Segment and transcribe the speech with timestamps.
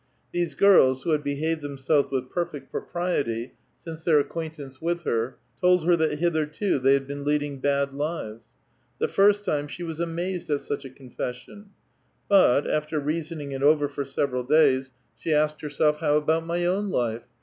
[0.31, 5.37] These girls, who had behaved themselves with perfect propriety since their acquaintance with her.
[5.59, 8.47] told her that hitherto they had been leading bad lives.
[8.97, 11.69] The first time she was amazed at such a confession;
[12.27, 15.99] but, after reasoning it over for several days, she asked her A VITAL QUESTION.
[15.99, 17.27] 211 self: How about my own life?